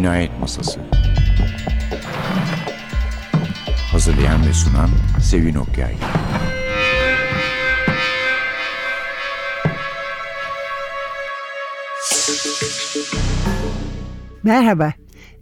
[0.00, 0.80] Cinayet Masası
[3.92, 4.90] Hazırlayan ve sunan
[5.22, 5.94] Sevin Okyay
[14.42, 14.92] Merhaba,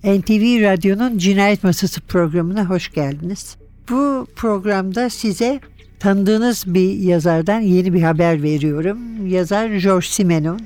[0.05, 3.57] NTV Radyo'nun Cinayet Masası programına hoş geldiniz.
[3.91, 5.61] Bu programda size
[5.99, 9.27] tanıdığınız bir yazardan yeni bir haber veriyorum.
[9.27, 10.61] Yazar George Simenon.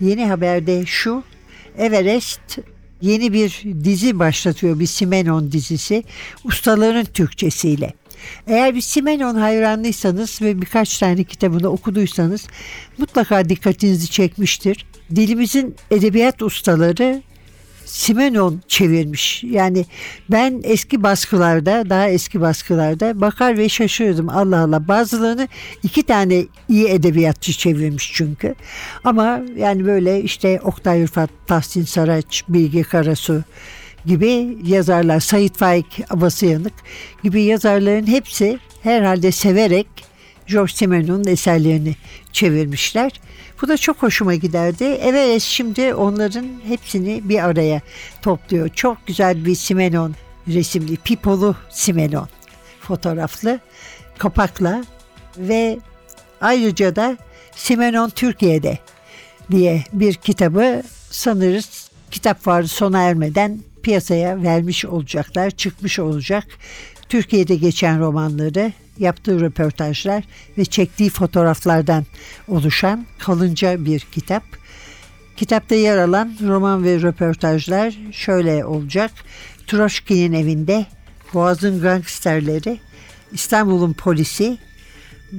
[0.00, 1.22] Yeni haberde şu,
[1.78, 2.58] Everest
[3.02, 6.04] yeni bir dizi başlatıyor, bir Simenon dizisi.
[6.44, 7.92] Ustaların Türkçesiyle.
[8.46, 12.46] Eğer bir Simenon hayranlıysanız ve birkaç tane kitabını okuduysanız
[12.98, 14.86] mutlaka dikkatinizi çekmiştir.
[15.16, 17.22] Dilimizin edebiyat ustaları
[17.86, 19.44] Simenon çevirmiş.
[19.44, 19.84] Yani
[20.30, 24.28] ben eski baskılarda, daha eski baskılarda bakar ve şaşırdım.
[24.28, 25.48] Allah Allah bazılarını
[25.82, 28.54] iki tane iyi edebiyatçı çevirmiş çünkü.
[29.04, 33.42] Ama yani böyle işte Oktay Rıfat, Tahsin Saraç, Bilge Karasu
[34.06, 36.74] gibi yazarlar, Sait Faik Abasıyanık
[37.22, 39.86] gibi yazarların hepsi herhalde severek
[40.46, 41.96] George Simenon'un eserlerini
[42.32, 43.12] çevirmişler.
[43.62, 44.84] Bu da çok hoşuma giderdi.
[44.84, 47.80] Evet şimdi onların hepsini bir araya
[48.22, 48.68] topluyor.
[48.68, 50.14] Çok güzel bir Simenon
[50.48, 52.28] resimli, pipolu Simenon
[52.80, 53.60] fotoğraflı
[54.18, 54.84] kapakla
[55.38, 55.78] ve
[56.40, 57.16] ayrıca da
[57.56, 58.78] Simenon Türkiye'de
[59.50, 66.44] diye bir kitabı sanırız kitap varı sona ermeden piyasaya vermiş olacaklar, çıkmış olacak.
[67.08, 70.24] Türkiye'de geçen romanları yaptığı röportajlar
[70.58, 72.04] ve çektiği fotoğraflardan
[72.48, 74.42] oluşan kalınca bir kitap.
[75.36, 79.10] Kitapta yer alan roman ve röportajlar şöyle olacak.
[79.66, 80.86] Troşki'nin evinde,
[81.34, 82.78] Boğaz'ın gangsterleri,
[83.32, 84.58] İstanbul'un polisi,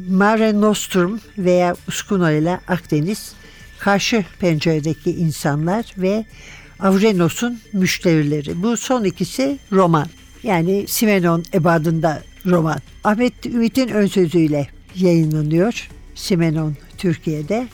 [0.09, 3.33] Mare Nostrum veya Uskuno ile Akdeniz,
[3.79, 6.25] karşı penceredeki insanlar ve
[6.79, 8.63] Avrenos'un müşterileri.
[8.63, 10.07] Bu son ikisi roman.
[10.43, 12.79] Yani Simenon ebadında roman.
[13.03, 15.89] Ahmet Ümit'in ön sözüyle yayınlanıyor.
[16.15, 17.67] Simenon Türkiye'de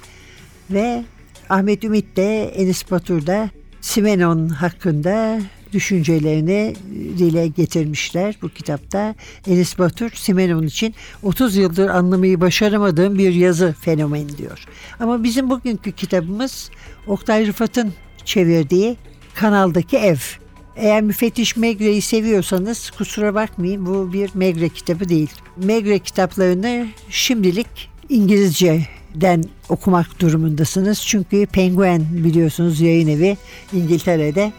[0.72, 1.04] ve
[1.50, 3.50] Ahmet Ümit de Enis Batur da
[3.82, 5.40] Simenon hakkında
[5.74, 6.76] düşüncelerini
[7.18, 9.16] dile getirmişler bu kitapta.
[9.48, 14.66] Enis Batur Simenon için 30 yıldır anlamayı başaramadığım bir yazı fenomeni diyor.
[15.00, 16.70] Ama bizim bugünkü kitabımız
[17.08, 17.94] Oktay Rıfat'ın
[18.26, 18.98] çevirdiği
[19.34, 20.43] Kanaldaki Ev.
[20.76, 25.32] Eğer müfettiş Megre'yi seviyorsanız kusura bakmayın bu bir Megre kitabı değil.
[25.58, 31.02] Megre kitaplarını şimdilik İngilizce'den okumak durumundasınız.
[31.08, 33.38] Çünkü Penguin biliyorsunuz yayın evi
[33.74, 34.52] İngiltere'de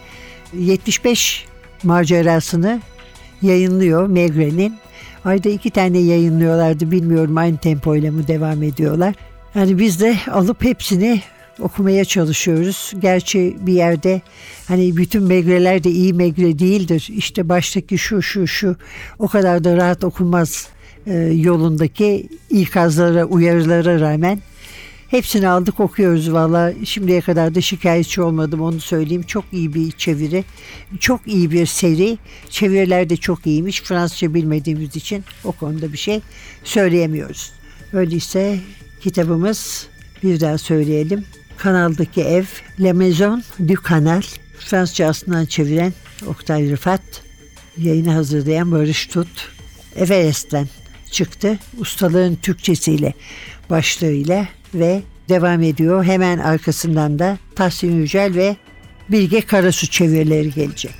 [0.53, 1.45] 75
[1.83, 2.81] macerasını
[3.41, 4.75] yayınlıyor Megre'nin.
[5.25, 9.15] Ayda iki tane yayınlıyorlardı bilmiyorum aynı tempoyla mı devam ediyorlar.
[9.55, 11.21] Yani biz de alıp hepsini
[11.59, 12.93] okumaya çalışıyoruz.
[12.99, 14.21] Gerçi bir yerde
[14.67, 17.09] hani bütün megreler de iyi megre değildir.
[17.15, 18.75] İşte baştaki şu şu şu
[19.19, 20.67] o kadar da rahat okunmaz
[21.07, 24.39] e, yolundaki ikazlara, uyarılara rağmen
[25.07, 26.73] hepsini aldık okuyoruz valla.
[26.85, 29.23] Şimdiye kadar da şikayetçi olmadım onu söyleyeyim.
[29.23, 30.43] Çok iyi bir çeviri.
[30.99, 32.17] Çok iyi bir seri.
[32.49, 33.81] Çeviriler de çok iyiymiş.
[33.81, 36.21] Fransızca bilmediğimiz için o konuda bir şey
[36.63, 37.51] söyleyemiyoruz.
[37.93, 38.59] Öyleyse
[39.01, 39.87] kitabımız
[40.23, 41.25] bir daha söyleyelim.
[41.57, 42.43] Kanaldaki ev
[42.79, 44.21] La Maison du Canal
[44.59, 45.93] Fransızca aslından çeviren
[46.27, 47.01] Oktay Rıfat
[47.77, 49.49] yayını hazırlayan Barış Tut
[49.95, 50.67] Everest'ten
[51.11, 51.59] çıktı.
[51.77, 53.13] Ustalığın Türkçesiyle
[53.69, 56.03] başlığıyla ve devam ediyor.
[56.03, 58.55] Hemen arkasından da Tahsin Yücel ve
[59.09, 60.95] Bilge Karasu çevirileri gelecek.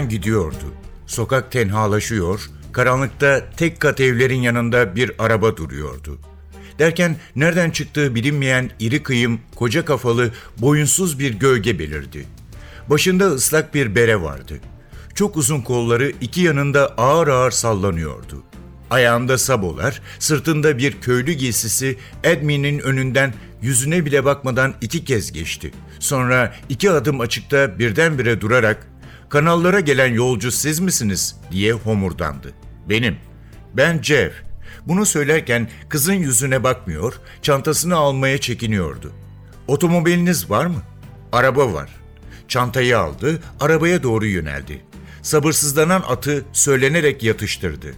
[0.00, 0.74] Tren gidiyordu.
[1.06, 6.18] Sokak tenhalaşıyor, karanlıkta tek kat evlerin yanında bir araba duruyordu.
[6.78, 12.26] Derken nereden çıktığı bilinmeyen iri kıyım, koca kafalı, boyunsuz bir gölge belirdi.
[12.90, 14.54] Başında ıslak bir bere vardı.
[15.14, 18.42] Çok uzun kolları iki yanında ağır ağır sallanıyordu.
[18.90, 25.72] Ayağında sabolar, sırtında bir köylü giysisi Edmi'nin önünden yüzüne bile bakmadan iki kez geçti.
[25.98, 28.89] Sonra iki adım açıkta birdenbire durarak
[29.30, 32.52] ''Kanallara gelen yolcu siz misiniz?'' diye homurdandı.
[32.88, 33.16] ''Benim.
[33.74, 34.44] Ben Jeff.''
[34.86, 39.12] Bunu söylerken kızın yüzüne bakmıyor, çantasını almaya çekiniyordu.
[39.68, 40.82] ''Otomobiliniz var mı?''
[41.32, 42.00] ''Araba var.''
[42.48, 44.84] Çantayı aldı, arabaya doğru yöneldi.
[45.22, 47.94] Sabırsızlanan atı söylenerek yatıştırdı.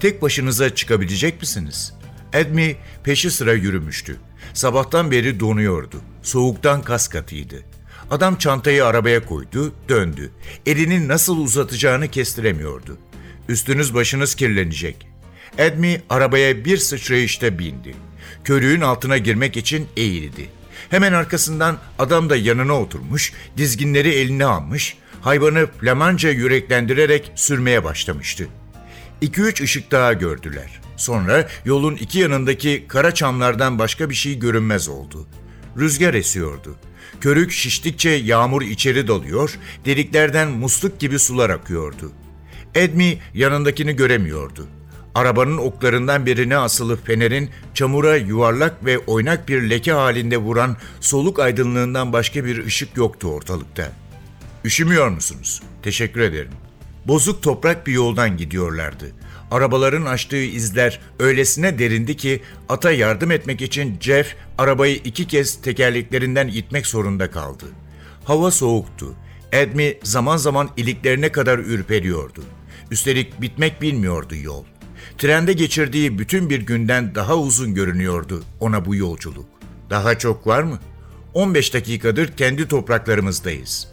[0.00, 1.94] Tek başınıza çıkabilecek misiniz?
[2.32, 4.16] Edmi peşi sıra yürümüştü.
[4.54, 5.96] Sabahtan beri donuyordu.
[6.22, 7.56] Soğuktan kas katıydı.
[8.10, 10.30] Adam çantayı arabaya koydu, döndü.
[10.66, 12.98] Elini nasıl uzatacağını kestiremiyordu.
[13.48, 15.06] Üstünüz başınız kirlenecek.
[15.58, 17.94] Edmi arabaya bir sıçrayışta bindi.
[18.44, 20.48] Körüğün altına girmek için eğildi.
[20.90, 28.46] Hemen arkasından adam da yanına oturmuş, dizginleri eline almış, hayvanı flamanca yüreklendirerek sürmeye başlamıştı.
[29.20, 30.80] İki üç ışık daha gördüler.
[30.96, 35.26] Sonra yolun iki yanındaki kara çamlardan başka bir şey görünmez oldu.
[35.78, 36.76] Rüzgar esiyordu.
[37.20, 42.12] Körük şiştikçe yağmur içeri dalıyor, deliklerden musluk gibi sular akıyordu.
[42.74, 44.66] Edmi yanındakini göremiyordu.
[45.14, 52.12] Arabanın oklarından birine asılı fenerin çamura yuvarlak ve oynak bir leke halinde vuran soluk aydınlığından
[52.12, 53.92] başka bir ışık yoktu ortalıkta.
[54.64, 55.62] Üşümüyor musunuz?
[55.82, 56.52] Teşekkür ederim.
[57.06, 59.06] Bozuk toprak bir yoldan gidiyorlardı.
[59.50, 66.48] Arabaların açtığı izler öylesine derindi ki ata yardım etmek için Jeff arabayı iki kez tekerleklerinden
[66.48, 67.64] itmek zorunda kaldı.
[68.24, 69.14] Hava soğuktu.
[69.52, 72.42] Edmi zaman zaman iliklerine kadar ürperiyordu.
[72.90, 74.64] Üstelik bitmek bilmiyordu yol.
[75.18, 79.46] Trende geçirdiği bütün bir günden daha uzun görünüyordu ona bu yolculuk.
[79.90, 80.78] Daha çok var mı?
[81.34, 83.88] 15 dakikadır kendi topraklarımızdayız.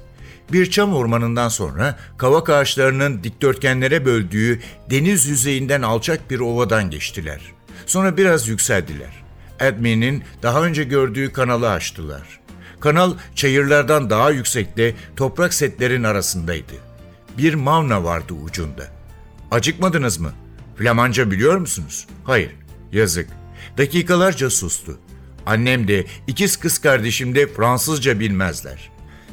[0.51, 7.41] Bir çam ormanından sonra kavak ağaçlarının dikdörtgenlere böldüğü deniz yüzeyinden alçak bir ovadan geçtiler.
[7.85, 9.23] Sonra biraz yükseldiler.
[9.59, 12.39] Edmi'nin daha önce gördüğü kanalı açtılar.
[12.79, 16.73] Kanal çayırlardan daha yüksekte toprak setlerin arasındaydı.
[17.37, 18.87] Bir mavna vardı ucunda.
[19.51, 20.31] Acıkmadınız mı?
[20.77, 22.07] Flamanca biliyor musunuz?
[22.23, 22.51] Hayır.
[22.91, 23.29] Yazık.
[23.77, 24.99] Dakikalarca sustu.
[25.45, 28.89] Annem de ikiz kız kardeşim de Fransızca bilmezler.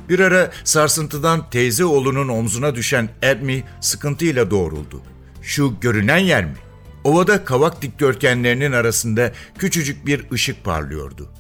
[0.09, 5.03] Bir ara sarsıntıdan teyze oğlunun omzuna düşen Edmi sıkıntıyla doğruldu.
[5.43, 6.57] Şu görünen yer mi?
[7.05, 11.31] Ovada kavak dikdörtgenlerinin arasında küçücük bir ışık parlıyordu.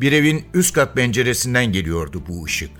[0.00, 2.70] Bir evin üst kat penceresinden geliyordu bu ışık.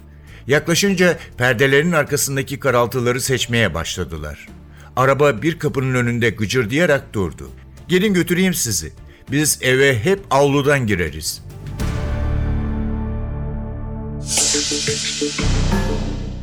[0.46, 4.48] Yaklaşınca perdelerin arkasındaki karaltıları seçmeye başladılar.
[4.96, 7.50] Araba bir kapının önünde gıcırdayarak durdu.
[7.88, 8.92] Gelin götüreyim sizi.
[9.30, 11.42] Biz eve hep avludan gireriz.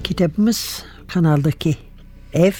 [0.04, 1.76] Kitabımız kanaldaki
[2.34, 2.52] ev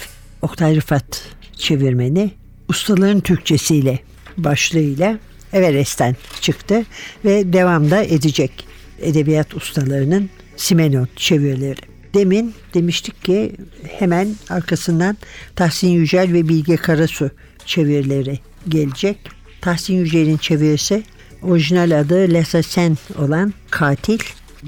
[0.42, 1.22] Oktay Rıfat
[1.56, 2.30] çevirmeni
[2.68, 3.98] ustaların Türkçesiyle
[4.36, 5.18] başlığıyla
[5.52, 6.84] Everest'ten çıktı
[7.24, 8.66] ve devamda edecek
[9.00, 11.80] edebiyat ustalarının Simenon çevirileri.
[12.14, 13.52] Demin demiştik ki
[13.98, 15.16] hemen arkasından
[15.56, 17.30] Tahsin Yücel ve Bilge Karasu
[17.66, 19.18] çevirileri gelecek.
[19.60, 21.02] Tahsin Yücel'in çevirisi
[21.42, 24.18] orijinal adı L'Assassin olan Katil.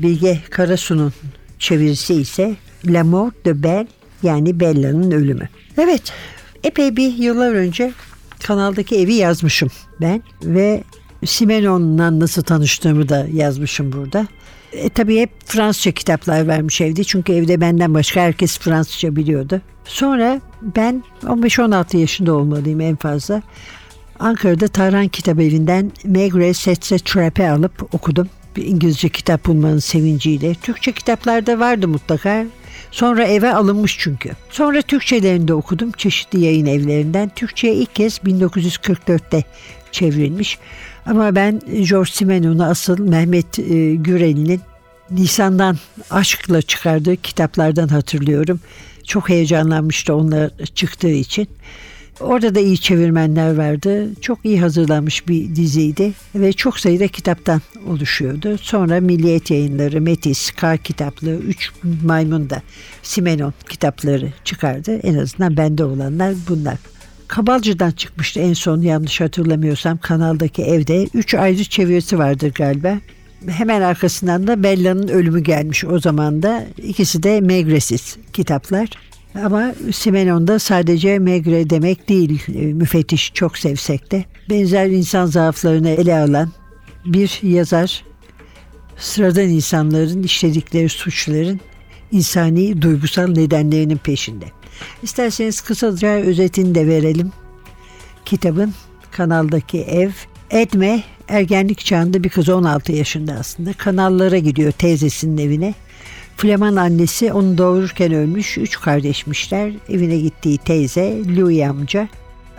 [0.03, 1.13] Bilge Karasu'nun
[1.59, 3.87] çevirisi ise La Mort de Belle
[4.23, 5.49] yani Bella'nın ölümü.
[5.79, 6.13] Evet
[6.65, 7.93] epey bir yıllar önce
[8.47, 9.69] kanaldaki evi yazmışım
[10.01, 10.83] ben ve
[11.25, 14.27] Simenon'la nasıl tanıştığımı da yazmışım burada.
[14.73, 19.61] E, tabii hep Fransızca kitaplar vermiş evde çünkü evde benden başka herkes Fransızca biliyordu.
[19.85, 23.43] Sonra ben 15-16 yaşında olmalıyım en fazla.
[24.19, 28.29] Ankara'da Tarhan Kitap Evi'nden Maigret Setse Trap'e alıp okudum.
[28.57, 30.55] Bir İngilizce kitap bulmanın sevinciyle.
[30.55, 32.47] Türkçe kitaplarda vardı mutlaka.
[32.91, 34.31] Sonra eve alınmış çünkü.
[34.51, 37.31] Sonra Türkçelerini de okudum çeşitli yayın evlerinden.
[37.37, 39.45] Türkçe'ye ilk kez 1944'te
[39.93, 40.59] çevrilmiş.
[41.07, 44.61] Ama ben George Simenon'u asıl Mehmet e, Gürel'in
[45.11, 45.79] Nisan'dan
[46.11, 48.61] aşkla çıkardığı kitaplardan hatırlıyorum.
[49.05, 51.49] Çok heyecanlanmıştı onlar çıktığı için.
[52.21, 54.09] Orada da iyi çevirmenler vardı.
[54.21, 58.59] Çok iyi hazırlanmış bir diziydi ve çok sayıda kitaptan oluşuyordu.
[58.59, 61.71] Sonra Milliyet Yayınları, Metis, Kar kitaplığı, Üç
[62.05, 62.63] Maymun da
[63.03, 65.01] Simenon kitapları çıkardı.
[65.03, 66.77] En azından bende olanlar bunlar.
[67.29, 71.07] Kabalcı'dan çıkmıştı en son yanlış hatırlamıyorsam kanaldaki evde.
[71.15, 72.99] Üç ayrı çevirisi vardır galiba.
[73.49, 76.65] Hemen arkasından da Bella'nın ölümü gelmiş o zaman da.
[76.77, 78.89] İkisi de Megresis kitaplar.
[79.45, 84.25] Ama Simenon da sadece Megre demek değil, e, müfettiş çok sevsek de.
[84.51, 86.51] Benzer insan zaaflarını ele alan
[87.07, 88.05] bir yazar,
[88.97, 91.61] sıradan insanların işledikleri suçların
[92.13, 94.45] insani duygusal nedenlerinin peşinde.
[95.03, 97.33] İsterseniz kısaca özetini de verelim.
[98.25, 98.75] Kitabın
[99.11, 100.11] kanaldaki ev.
[100.51, 103.73] Edme ergenlik çağında bir kız 16 yaşında aslında.
[103.73, 105.75] Kanallara gidiyor teyzesinin evine.
[106.37, 108.59] Fleman annesi onu doğururken ölmüş.
[108.59, 109.73] Üç kardeşmişler.
[109.89, 112.09] Evine gittiği teyze Louis amca.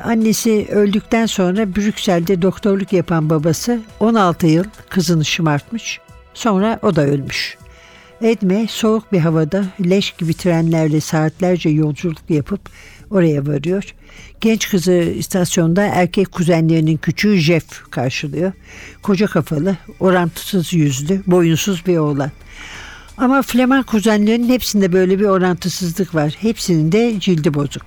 [0.04, 6.00] Annesi öldükten sonra Brüksel'de doktorluk yapan babası 16 yıl kızını şımartmış.
[6.34, 7.58] Sonra o da ölmüş.
[8.22, 12.62] Edme soğuk bir havada leş gibi trenlerle saatlerce yolculuk yapıp
[13.12, 13.94] oraya varıyor.
[14.42, 18.52] Genç kızı istasyonda erkek kuzenlerinin küçüğü Jeff karşılıyor.
[19.02, 22.32] Koca kafalı, orantısız yüzlü, boyunsuz bir oğlan.
[23.18, 26.36] Ama Flemen kuzenlerinin hepsinde böyle bir orantısızlık var.
[26.40, 27.86] Hepsinin de cildi bozuk.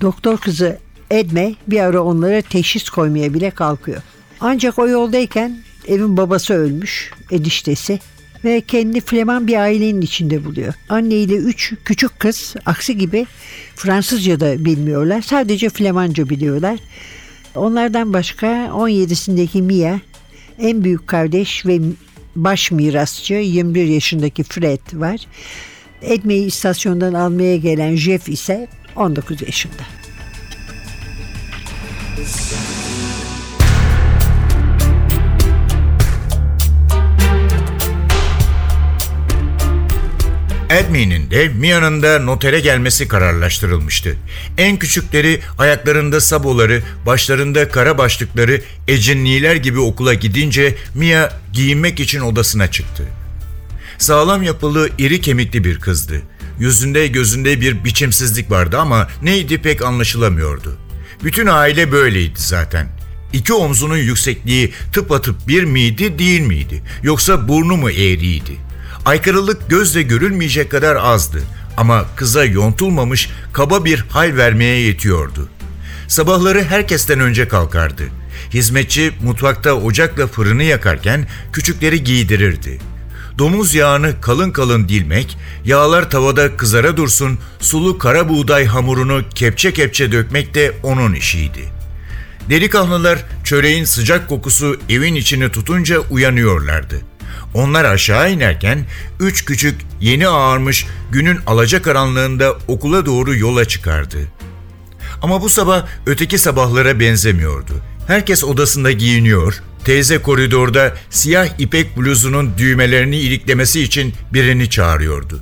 [0.00, 0.78] Doktor kızı
[1.10, 4.02] Edme bir ara onlara teşhis koymaya bile kalkıyor.
[4.40, 8.00] Ancak o yoldayken evin babası ölmüş, ediştesi
[8.44, 10.74] ve kendi Fleman bir ailenin içinde buluyor.
[10.88, 13.26] Anne ile üç küçük kız aksi gibi
[13.76, 15.22] Fransızca da bilmiyorlar.
[15.22, 16.78] Sadece Flemanca biliyorlar.
[17.54, 19.98] Onlardan başka 17'sindeki Mia,
[20.58, 21.80] en büyük kardeş ve
[22.36, 25.26] baş mirasçı 21 yaşındaki Fred var.
[26.02, 29.82] Edme'yi istasyondan almaya gelen Jeff ise 19 yaşında.
[40.74, 44.16] Edme'nin de Mia'nın da notere gelmesi kararlaştırılmıştı.
[44.58, 52.70] En küçükleri ayaklarında saboları, başlarında kara başlıkları, ecinliler gibi okula gidince Mia giyinmek için odasına
[52.70, 53.04] çıktı.
[53.98, 56.22] Sağlam yapılı, iri kemikli bir kızdı.
[56.58, 60.78] Yüzünde gözünde bir biçimsizlik vardı ama neydi pek anlaşılamıyordu.
[61.24, 62.88] Bütün aile böyleydi zaten.
[63.32, 66.82] İki omzunun yüksekliği tıpatıp bir miydi değil miydi?
[67.02, 68.56] Yoksa burnu mu eğriydi?
[69.04, 71.42] Aykırılık gözle görülmeyecek kadar azdı
[71.76, 75.48] ama kıza yontulmamış kaba bir hal vermeye yetiyordu.
[76.08, 78.02] Sabahları herkesten önce kalkardı.
[78.54, 82.78] Hizmetçi mutfakta ocakla fırını yakarken küçükleri giydirirdi.
[83.38, 90.12] Domuz yağını kalın kalın dilmek, yağlar tavada kızara dursun, sulu kara buğday hamurunu kepçe kepçe
[90.12, 91.64] dökmek de onun işiydi.
[92.50, 97.13] Delikanlılar çöreğin sıcak kokusu evin içini tutunca uyanıyorlardı.
[97.54, 98.86] Onlar aşağı inerken
[99.20, 104.18] üç küçük yeni ağarmış günün alacakaranlığında okula doğru yola çıkardı.
[105.22, 107.72] Ama bu sabah öteki sabahlara benzemiyordu.
[108.06, 115.40] Herkes odasında giyiniyor, teyze koridorda siyah ipek bluzunun düğmelerini iliklemesi için birini çağırıyordu.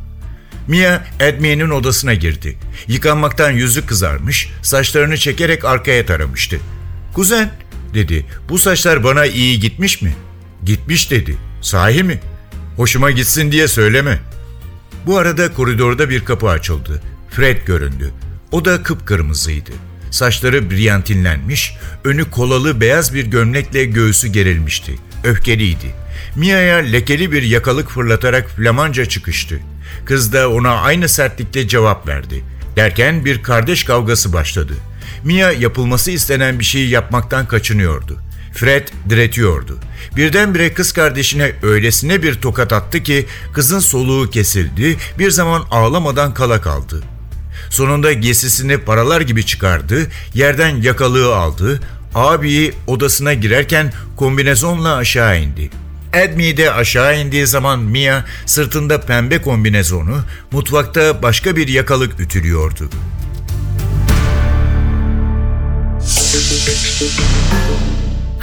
[0.69, 2.59] Mia Edmiye'nin odasına girdi.
[2.89, 6.59] Yıkanmaktan yüzü kızarmış, saçlarını çekerek arkaya taramıştı.
[7.15, 7.51] Kuzen,
[7.95, 10.15] dedi, bu saçlar bana iyi gitmiş mi?
[10.65, 11.37] Gitmiş dedi.
[11.63, 12.21] Sahi mi?
[12.77, 14.19] Hoşuma gitsin diye söyleme.
[15.07, 17.03] Bu arada koridorda bir kapı açıldı.
[17.31, 18.11] Fred göründü.
[18.53, 19.71] O da kıpkırmızıydı.
[20.11, 24.95] Saçları briyantinlenmiş, önü kolalı beyaz bir gömlekle göğsü gerilmişti.
[25.25, 25.95] Öfkeliydi.
[26.37, 29.61] Mia'ya lekeli bir yakalık fırlatarak Flamanca çıkıştı.
[30.05, 32.45] Kız da ona aynı sertlikle cevap verdi.
[32.77, 34.73] Derken bir kardeş kavgası başladı.
[35.25, 38.19] Mia yapılması istenen bir şeyi yapmaktan kaçınıyordu.
[38.55, 39.79] Fred diretiyordu.
[40.17, 46.61] Birdenbire kız kardeşine öylesine bir tokat attı ki kızın soluğu kesildi, bir zaman ağlamadan kala
[46.61, 47.03] kaldı.
[47.71, 51.81] Sonunda giysisini paralar gibi çıkardı, yerden yakalığı aldı,
[52.15, 55.71] abiyi odasına girerken kombinezonla aşağı indi.
[56.13, 62.91] Edmi de aşağı indiği zaman Mia sırtında pembe kombinezonu, mutfakta başka bir yakalık ütülüyordu.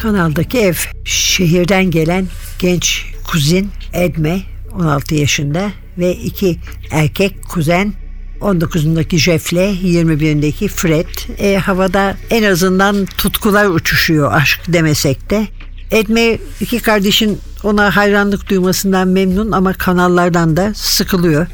[0.01, 0.73] Kanaldaki ev.
[1.05, 2.27] Şehirden gelen
[2.59, 4.41] genç kuzin Edme
[4.75, 6.57] 16 yaşında ve iki
[6.91, 7.93] erkek kuzen
[8.41, 11.39] 19'undaki Jeff'le 21'indeki Fred.
[11.39, 15.47] E, havada en azından tutkular uçuşuyor aşk demesek de.
[15.91, 21.47] Edme iki kardeşin ona hayranlık duymasından memnun ama kanallardan da sıkılıyor.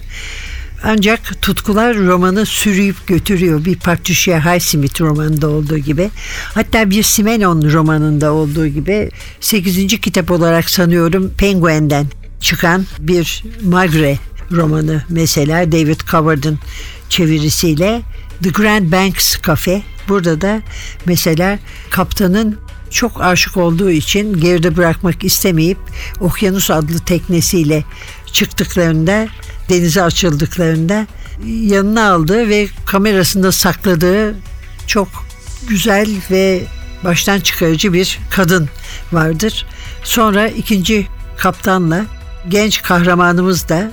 [0.84, 3.65] Ancak tutkular romanı sürüyüp götürüyor.
[3.65, 6.10] Bir Patricia Highsmith romanında olduğu gibi.
[6.53, 9.88] Hatta bir Simenon romanında olduğu gibi 8.
[9.88, 12.08] kitap olarak sanıyorum Penguin'den
[12.41, 14.17] çıkan bir Magre
[14.51, 16.60] romanı mesela David Coverd'ın
[17.10, 18.01] çevirisiyle
[18.44, 19.82] The Grand Banks Cafe.
[20.10, 20.62] Burada da
[21.05, 22.58] mesela kaptanın
[22.89, 25.77] çok aşık olduğu için geride bırakmak istemeyip
[26.20, 27.83] Okyanus adlı teknesiyle
[28.31, 29.27] çıktıklarında
[29.69, 31.07] denize açıldıklarında
[31.45, 34.35] yanına aldığı ve kamerasında sakladığı
[34.87, 35.07] çok
[35.67, 36.63] güzel ve
[37.03, 38.69] baştan çıkarıcı bir kadın
[39.11, 39.65] vardır.
[40.03, 42.05] Sonra ikinci kaptanla
[42.49, 43.91] genç kahramanımız da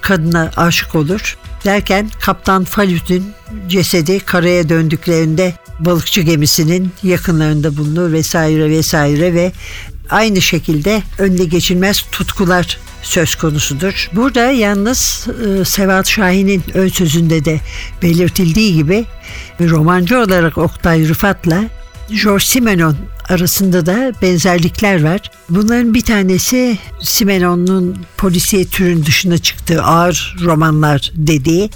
[0.00, 1.36] kadına aşık olur.
[1.64, 3.32] Derken Kaptan Falüt'ün
[3.68, 9.52] cesedi karaya döndüklerinde balıkçı gemisinin yakınlarında bulunur vesaire vesaire ve
[10.10, 14.10] aynı şekilde önde geçilmez tutkular söz konusudur.
[14.12, 15.26] Burada yalnız
[15.60, 17.60] e, Sevat Şahin'in ön sözünde de
[18.02, 19.04] belirtildiği gibi
[19.60, 21.64] romancı olarak Oktay Rıfat'la
[22.24, 22.96] George Simenon
[23.28, 25.30] arasında da benzerlikler var.
[25.50, 31.70] Bunların bir tanesi Simenon'un polisiye türün dışına çıktığı ağır romanlar dediği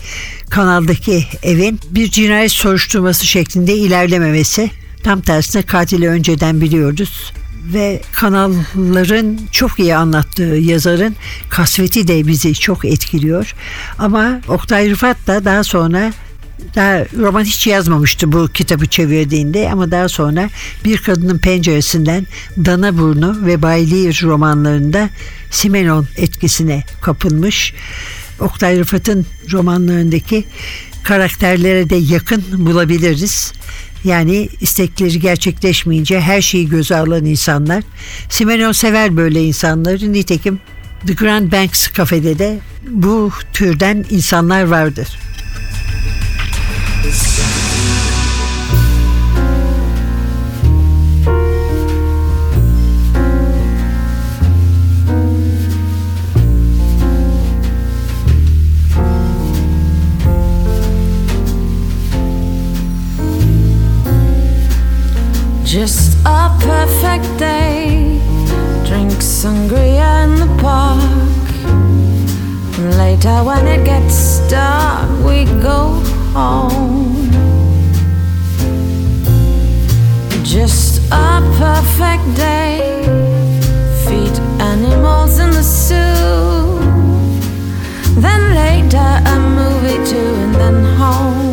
[0.51, 4.71] kanaldaki evin bir cinayet soruşturması şeklinde ilerlememesi.
[5.03, 7.33] Tam tersine katili önceden biliyoruz
[7.72, 11.16] ve kanalların çok iyi anlattığı yazarın
[11.48, 13.55] kasveti de bizi çok etkiliyor.
[13.98, 16.12] Ama Oktay Rıfat da daha sonra
[16.74, 20.50] daha roman hiç yazmamıştı bu kitabı çevirdiğinde ama daha sonra
[20.85, 25.11] Bir Kadının Penceresinden Dana Burnu ve Baylir romanlarında
[25.50, 27.74] Simenon etkisine kapılmış.
[28.40, 30.44] Oktay Rıfat'ın romanlarındaki
[31.05, 33.53] karakterlere de yakın bulabiliriz.
[34.05, 37.85] Yani istekleri gerçekleşmeyince her şeyi göze alan insanlar.
[38.29, 40.12] Simenon sever böyle insanları.
[40.12, 40.61] Nitekim
[41.07, 45.19] The Grand Banks kafede de bu türden insanlar vardır.
[65.75, 68.21] Just a perfect day.
[68.87, 71.51] Drink sangria in the park.
[72.79, 75.99] And later, when it gets dark, we go
[76.33, 77.29] home.
[80.45, 83.03] Just a perfect day.
[84.07, 86.79] Feed animals in the zoo.
[88.21, 91.43] Then later, a movie too, and then home.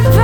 [0.00, 0.21] should.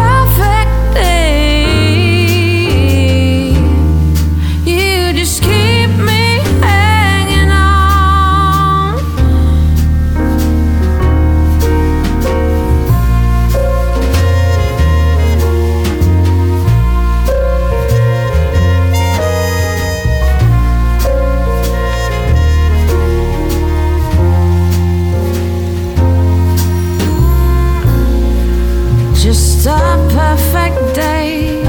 [30.68, 31.62] Perfect day.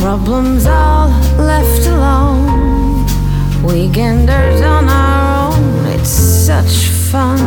[0.00, 3.06] Problems all left alone.
[3.62, 5.86] Weekenders on our own.
[5.86, 7.38] It's such fun.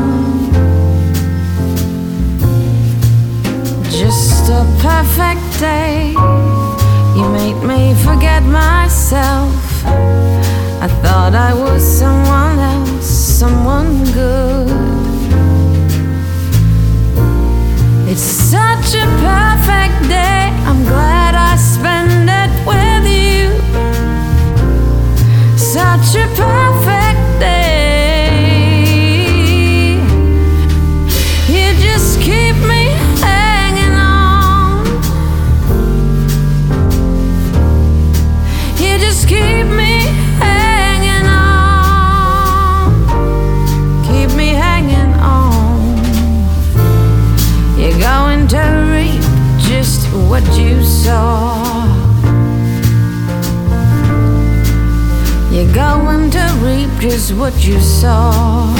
[3.89, 6.11] Just a perfect day.
[7.15, 9.53] You made me forget myself.
[10.81, 14.94] I thought I was someone else, someone good.
[18.07, 20.53] It's such a perfect day.
[20.67, 21.55] I'm glad I
[22.29, 23.49] it with you.
[25.57, 26.74] Such a perfect
[57.27, 58.75] just what you saw.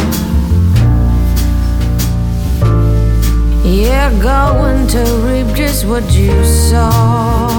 [3.64, 7.50] You're going to reap just what you saw.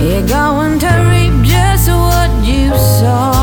[0.00, 3.35] You're going to reap just what you sow.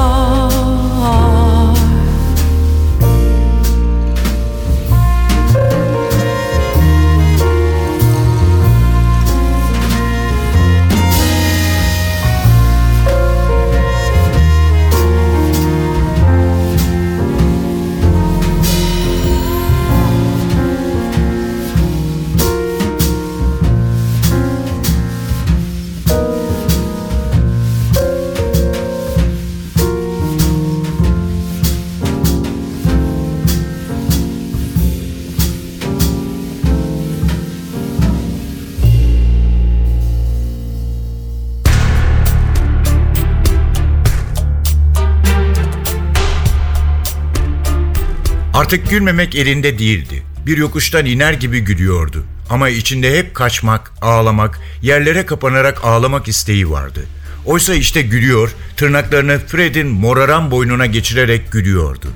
[48.73, 50.23] Artık gülmemek elinde değildi.
[50.45, 52.25] Bir yokuştan iner gibi gülüyordu.
[52.49, 57.05] Ama içinde hep kaçmak, ağlamak, yerlere kapanarak ağlamak isteği vardı.
[57.45, 62.07] Oysa işte gülüyor, tırnaklarını Fred'in moraran boynuna geçirerek gülüyordu.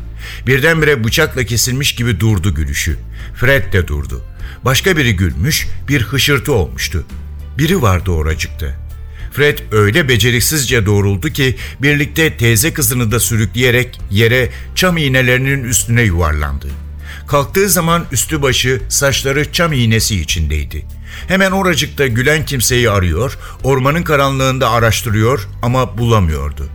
[0.47, 2.97] Birdenbire bıçakla kesilmiş gibi durdu gülüşü.
[3.35, 4.21] Fred de durdu.
[4.65, 7.05] Başka biri gülmüş, bir hışırtı olmuştu.
[7.57, 8.86] Biri vardı oracıkta.
[9.37, 16.67] Fred öyle beceriksizce doğruldu ki birlikte teyze kızını da sürükleyerek yere çam iğnelerinin üstüne yuvarlandı.
[17.27, 20.85] Kalktığı zaman üstü başı, saçları çam iğnesi içindeydi.
[21.27, 26.69] Hemen oracıkta gülen kimseyi arıyor, ormanın karanlığında araştırıyor ama bulamıyordu.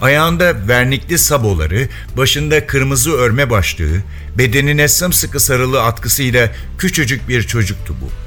[0.00, 4.02] Ayağında vernikli saboları, başında kırmızı örme başlığı,
[4.38, 8.25] bedenine sımsıkı sarılı atkısıyla küçücük bir çocuktu bu.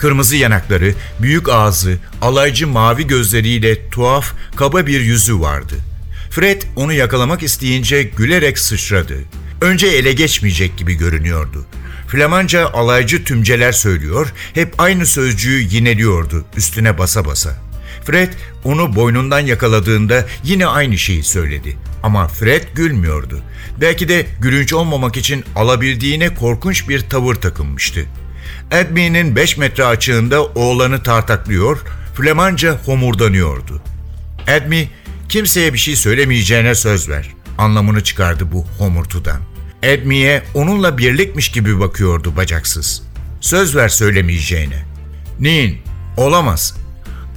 [0.00, 5.74] Kırmızı yanakları, büyük ağzı, alaycı mavi gözleriyle tuhaf, kaba bir yüzü vardı.
[6.30, 9.14] Fred onu yakalamak isteyince gülerek sıçradı.
[9.60, 11.66] Önce ele geçmeyecek gibi görünüyordu.
[12.08, 17.56] Flamanca alaycı tümceler söylüyor, hep aynı sözcüğü yineliyordu üstüne basa basa.
[18.04, 18.32] Fred
[18.64, 21.76] onu boynundan yakaladığında yine aynı şeyi söyledi.
[22.02, 23.40] Ama Fred gülmüyordu.
[23.80, 28.06] Belki de gülünç olmamak için alabildiğine korkunç bir tavır takınmıştı.
[28.70, 31.78] Edmy'nin 5 metre açığında oğlanı tartaklıyor,
[32.14, 33.82] Flemanca homurdanıyordu.
[34.46, 34.88] Edmy,
[35.28, 37.30] kimseye bir şey söylemeyeceğine söz ver.
[37.58, 39.40] Anlamını çıkardı bu homurtudan.
[39.82, 43.02] Edmy'ye onunla birlikmiş gibi bakıyordu bacaksız.
[43.40, 44.84] Söz ver söylemeyeceğine.
[45.40, 45.78] Nin,
[46.16, 46.76] olamaz.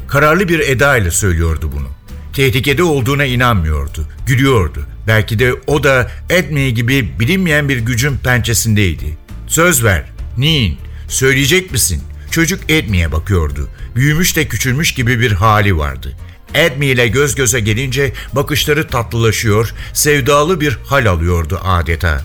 [0.08, 1.88] Kararlı bir eda ile söylüyordu bunu.
[2.34, 4.86] Tehlikede olduğuna inanmıyordu, gülüyordu.
[5.08, 9.18] Belki de o da Edmey gibi bilinmeyen bir gücün pençesindeydi.
[9.48, 10.06] Söz ver,
[10.38, 10.78] Nin,
[11.14, 12.04] söyleyecek misin?
[12.32, 13.70] Çocuk Edmey'e bakıyordu.
[13.96, 16.18] Büyümüş de küçülmüş gibi bir hali vardı.
[16.54, 22.22] Edmey ile göz göze gelince bakışları tatlılaşıyor, sevdalı bir hal alıyordu adeta.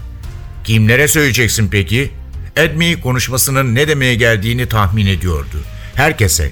[0.64, 2.10] Kimlere söyleyeceksin peki?
[2.56, 5.58] Edmey konuşmasının ne demeye geldiğini tahmin ediyordu.
[5.94, 6.50] Herkese.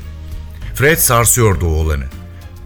[0.74, 2.04] Fred sarsıyordu oğlanı.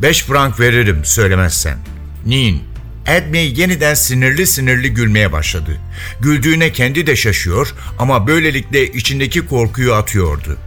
[0.03, 1.79] Beş frank veririm söylemezsen.
[2.27, 2.70] Nin.
[3.11, 5.81] Edmey yeniden sinirli sinirli gülmeye başladı.
[6.21, 10.59] Güldüğüne kendi de şaşıyor ama böylelikle içindeki korkuyu atıyordu.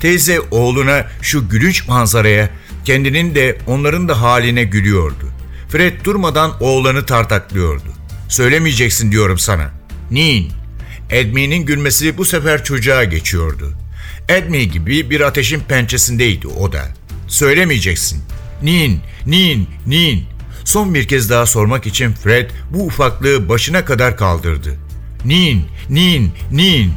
[0.00, 2.50] Teyze oğluna şu gülünç manzaraya,
[2.84, 5.30] kendinin de onların da haline gülüyordu.
[5.68, 7.88] Fred durmadan oğlanı tartaklıyordu.
[8.28, 9.70] Söylemeyeceksin diyorum sana.
[10.10, 10.52] Nin.
[11.10, 13.72] Edmey'nin gülmesi bu sefer çocuğa geçiyordu.
[14.28, 16.84] Edmey gibi bir ateşin pençesindeydi o da.
[17.28, 18.22] Söylemeyeceksin.
[18.62, 20.33] Nin, nin, nin.
[20.64, 24.78] Son bir kez daha sormak için Fred bu ufaklığı başına kadar kaldırdı.
[25.24, 26.92] Nin, nin, nin.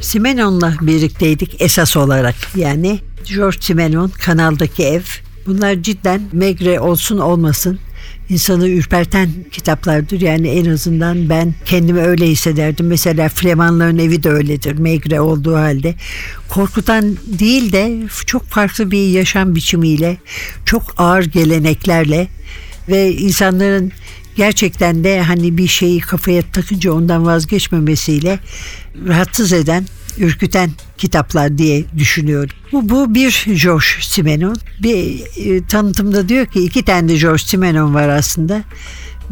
[0.00, 2.34] Simenon'la birlikteydik esas olarak.
[2.56, 5.02] Yani George Simenon kanaldaki ev.
[5.46, 7.78] Bunlar cidden megre olsun olmasın
[8.28, 10.20] insanı ürperten kitaplardır.
[10.20, 12.86] Yani en azından ben kendimi öyle hissederdim.
[12.86, 14.78] Mesela Flemanların evi de öyledir.
[14.78, 15.94] Megre olduğu halde.
[16.48, 20.16] Korkutan değil de çok farklı bir yaşam biçimiyle,
[20.64, 22.28] çok ağır geleneklerle
[22.88, 23.92] ve insanların
[24.36, 28.38] gerçekten de hani bir şeyi kafaya takınca ondan vazgeçmemesiyle
[29.06, 29.86] rahatsız eden,
[30.18, 32.56] ürküten kitaplar diye düşünüyorum.
[32.72, 34.56] Bu, bu bir George Simenon.
[34.82, 38.62] Bir e, tanıtımda diyor ki iki tane de George Simenon var aslında.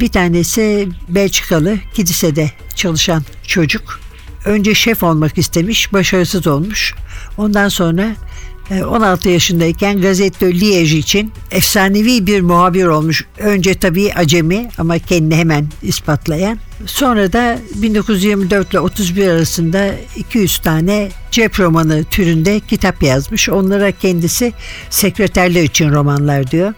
[0.00, 4.00] Bir tanesi Belçikalı kilisede çalışan çocuk.
[4.44, 6.94] Önce şef olmak istemiş, başarısız olmuş.
[7.36, 8.16] Ondan sonra
[8.70, 13.24] 16 e, yaşındayken Gazette Liège için efsanevi bir muhabir olmuş.
[13.38, 16.58] Önce tabii acemi ama kendini hemen ispatlayan.
[16.86, 23.48] Sonra da 1924 ile 31 arasında 200 tane cep romanı türünde kitap yazmış.
[23.48, 24.52] Onlara kendisi
[24.90, 26.74] sekreterler için romanlar diyor.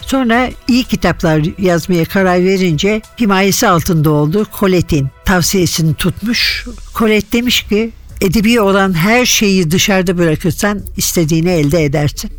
[0.00, 4.46] Sonra iyi kitaplar yazmaya karar verince himayesi altında oldu.
[4.60, 6.66] Colette'in tavsiyesini tutmuş.
[6.98, 12.30] Colette demiş ki edebi olan her şeyi dışarıda bırakırsan istediğini elde edersin.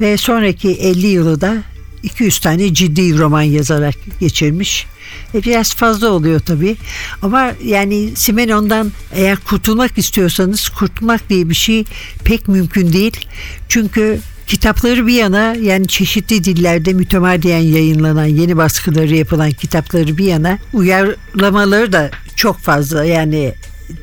[0.00, 1.62] Ve sonraki 50 yılı da
[2.02, 4.86] 200 tane ciddi roman yazarak geçirmiş.
[5.34, 6.76] E biraz fazla oluyor tabii.
[7.22, 11.84] Ama yani Simenon'dan eğer kurtulmak istiyorsanız kurtulmak diye bir şey
[12.24, 13.26] pek mümkün değil.
[13.68, 20.58] Çünkü kitapları bir yana yani çeşitli dillerde mütemadiyen yayınlanan yeni baskıları yapılan kitapları bir yana
[20.72, 23.54] uyarlamaları da çok fazla yani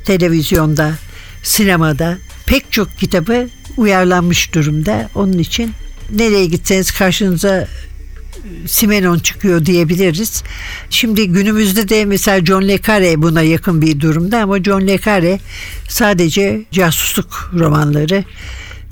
[0.06, 0.94] televizyonda,
[1.44, 5.10] sinemada pek çok kitabı uyarlanmış durumda.
[5.16, 5.72] Onun için
[6.12, 7.68] nereye gitseniz karşınıza
[8.68, 10.44] Simenon çıkıyor diyebiliriz.
[10.90, 15.40] Şimdi günümüzde de mesela John Le Carre buna yakın bir durumda ama John Le Carre
[15.90, 18.24] sadece casusluk romanları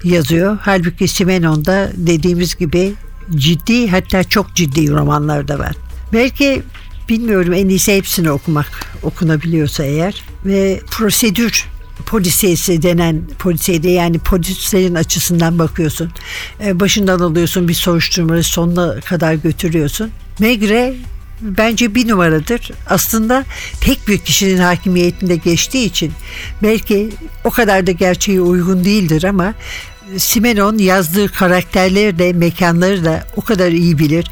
[0.04, 0.58] yazıyor.
[0.62, 2.94] Halbuki Simenon da dediğimiz gibi
[3.36, 5.76] ciddi hatta çok ciddi romanlar da var.
[6.14, 6.62] Belki
[7.10, 11.66] bilmiyorum en iyisi hepsini okumak okunabiliyorsa eğer ve prosedür
[12.06, 16.12] polisiyesi denen polisiyede yani polislerin açısından bakıyorsun.
[16.66, 20.12] E, başından alıyorsun bir soruşturmayı sonuna kadar götürüyorsun.
[20.40, 20.96] Megre
[21.42, 22.72] bence bir numaradır.
[22.90, 23.44] Aslında
[23.82, 26.12] tek bir kişinin hakimiyetinde geçtiği için
[26.64, 27.10] belki
[27.44, 29.54] o kadar da gerçeğe uygun değildir ama
[30.18, 34.32] Simenon yazdığı karakterleri de mekanları da o kadar iyi bilir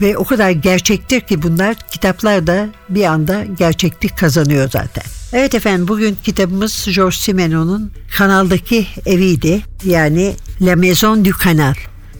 [0.00, 5.04] ve o kadar gerçektir ki bunlar kitaplarda bir anda gerçeklik kazanıyor zaten.
[5.32, 9.62] Evet efendim bugün kitabımız George Simenon'un kanaldaki eviydi.
[9.84, 11.74] Yani La Maison du Canal.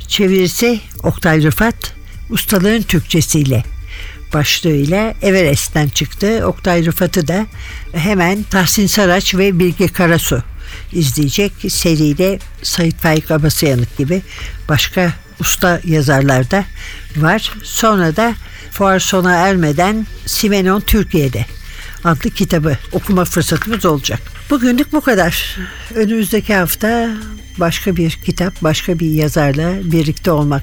[0.09, 1.92] Çevirisi Oktay Rıfat,
[2.31, 3.64] ustaların Türkçesiyle
[4.35, 6.42] başlığıyla Everest'ten çıktı.
[6.47, 7.47] Oktay Rıfat'ı da
[7.92, 10.42] hemen Tahsin Saraç ve Bilge Karasu
[10.93, 11.53] izleyecek.
[11.69, 14.23] Seride Sait Faik Abasıyanık gibi
[14.69, 16.65] başka usta yazarlar da
[17.17, 17.53] var.
[17.62, 18.35] Sonra da
[18.71, 21.47] fuar sona ermeden Simenon Türkiye'de
[22.05, 24.21] adlı kitabı okuma fırsatımız olacak.
[24.51, 25.57] Bugünlük bu kadar.
[25.95, 27.11] Önümüzdeki hafta
[27.59, 30.62] başka bir kitap, başka bir yazarla birlikte olmak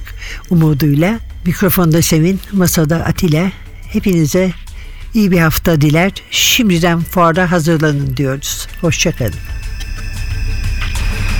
[0.50, 1.20] umuduyla.
[1.46, 3.52] Mikrofonda Sevin, masada Atilla.
[3.92, 4.52] Hepinize
[5.14, 6.12] iyi bir hafta diler.
[6.32, 8.68] Şimdiden fuara hazırlanın diyoruz.
[8.82, 9.63] Hoşçakalın.